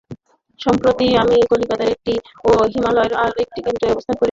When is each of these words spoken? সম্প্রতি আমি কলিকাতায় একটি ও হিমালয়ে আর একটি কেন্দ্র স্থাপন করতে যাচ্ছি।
সম্প্রতি 0.59 1.07
আমি 1.21 1.37
কলিকাতায় 1.51 1.93
একটি 1.95 2.13
ও 2.45 2.51
হিমালয়ে 2.71 3.15
আর 3.23 3.31
একটি 3.43 3.59
কেন্দ্র 3.61 3.83
স্থাপন 3.83 3.95
করতে 3.95 4.07
যাচ্ছি। 4.07 4.19